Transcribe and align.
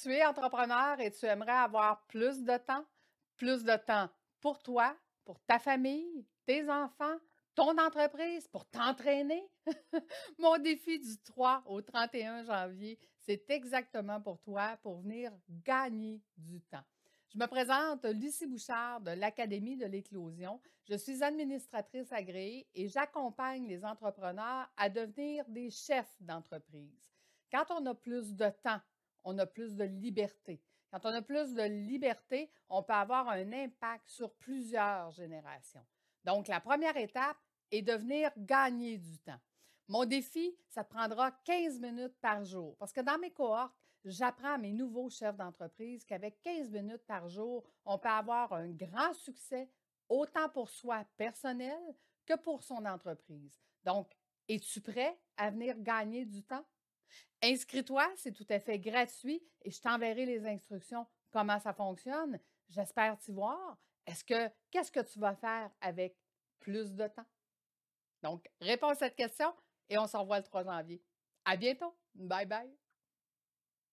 Tu 0.00 0.12
es 0.12 0.24
entrepreneur 0.24 1.00
et 1.00 1.10
tu 1.10 1.26
aimerais 1.26 1.50
avoir 1.50 2.06
plus 2.06 2.44
de 2.44 2.56
temps, 2.56 2.84
plus 3.36 3.64
de 3.64 3.76
temps 3.84 4.08
pour 4.40 4.62
toi, 4.62 4.96
pour 5.24 5.40
ta 5.40 5.58
famille, 5.58 6.24
tes 6.46 6.70
enfants, 6.70 7.16
ton 7.56 7.76
entreprise, 7.78 8.46
pour 8.46 8.64
t'entraîner? 8.66 9.42
Mon 10.38 10.56
défi 10.58 11.00
du 11.00 11.18
3 11.24 11.64
au 11.66 11.82
31 11.82 12.44
janvier, 12.44 12.96
c'est 13.18 13.50
exactement 13.50 14.20
pour 14.20 14.38
toi, 14.40 14.78
pour 14.82 15.00
venir 15.00 15.32
gagner 15.48 16.22
du 16.36 16.60
temps. 16.60 16.84
Je 17.30 17.38
me 17.38 17.46
présente 17.46 18.04
Lucie 18.04 18.46
Bouchard 18.46 19.00
de 19.00 19.10
l'Académie 19.10 19.76
de 19.76 19.86
l'éclosion. 19.86 20.60
Je 20.88 20.94
suis 20.94 21.24
administratrice 21.24 22.12
agréée 22.12 22.68
et 22.72 22.86
j'accompagne 22.86 23.66
les 23.66 23.84
entrepreneurs 23.84 24.70
à 24.76 24.88
devenir 24.88 25.44
des 25.48 25.70
chefs 25.70 26.16
d'entreprise. 26.20 27.10
Quand 27.50 27.64
on 27.70 27.84
a 27.86 27.94
plus 27.94 28.36
de 28.36 28.48
temps, 28.62 28.80
on 29.28 29.38
a 29.38 29.46
plus 29.46 29.76
de 29.76 29.84
liberté. 29.84 30.62
Quand 30.90 31.04
on 31.04 31.12
a 31.12 31.20
plus 31.20 31.52
de 31.52 31.62
liberté, 31.62 32.50
on 32.70 32.82
peut 32.82 32.94
avoir 32.94 33.28
un 33.28 33.52
impact 33.52 34.08
sur 34.08 34.32
plusieurs 34.36 35.10
générations. 35.10 35.84
Donc, 36.24 36.48
la 36.48 36.60
première 36.60 36.96
étape 36.96 37.36
est 37.70 37.82
de 37.82 37.92
venir 37.92 38.30
gagner 38.38 38.96
du 38.96 39.18
temps. 39.18 39.38
Mon 39.86 40.06
défi, 40.06 40.56
ça 40.70 40.82
prendra 40.82 41.30
15 41.44 41.78
minutes 41.78 42.16
par 42.22 42.42
jour 42.42 42.74
parce 42.78 42.92
que 42.92 43.02
dans 43.02 43.18
mes 43.18 43.30
cohortes, 43.30 43.74
j'apprends 44.04 44.54
à 44.54 44.58
mes 44.58 44.72
nouveaux 44.72 45.10
chefs 45.10 45.36
d'entreprise 45.36 46.04
qu'avec 46.04 46.40
15 46.40 46.70
minutes 46.70 47.04
par 47.06 47.28
jour, 47.28 47.64
on 47.84 47.98
peut 47.98 48.08
avoir 48.08 48.54
un 48.54 48.70
grand 48.70 49.12
succès 49.12 49.68
autant 50.08 50.48
pour 50.48 50.70
soi 50.70 51.04
personnel 51.18 51.78
que 52.24 52.36
pour 52.36 52.62
son 52.62 52.86
entreprise. 52.86 53.60
Donc, 53.84 54.10
es-tu 54.48 54.80
prêt 54.80 55.18
à 55.36 55.50
venir 55.50 55.78
gagner 55.80 56.24
du 56.24 56.42
temps? 56.42 56.64
Inscris-toi, 57.42 58.10
c'est 58.16 58.32
tout 58.32 58.46
à 58.50 58.58
fait 58.58 58.78
gratuit 58.78 59.42
et 59.62 59.70
je 59.70 59.80
t'enverrai 59.80 60.26
les 60.26 60.46
instructions 60.46 61.06
comment 61.30 61.58
ça 61.60 61.72
fonctionne. 61.72 62.40
J'espère 62.68 63.18
t'y 63.18 63.32
voir. 63.32 63.78
Est-ce 64.06 64.24
que 64.24 64.50
qu'est-ce 64.70 64.90
que 64.90 65.00
tu 65.00 65.18
vas 65.18 65.34
faire 65.34 65.70
avec 65.80 66.16
plus 66.60 66.94
de 66.94 67.06
temps? 67.06 67.26
Donc, 68.22 68.48
réponds 68.60 68.88
à 68.88 68.94
cette 68.94 69.14
question 69.14 69.54
et 69.88 69.98
on 69.98 70.06
se 70.06 70.16
revoit 70.16 70.38
le 70.38 70.44
3 70.44 70.64
janvier. 70.64 71.02
À 71.44 71.56
bientôt. 71.56 71.96
Bye 72.14 72.46
bye. 72.46 72.87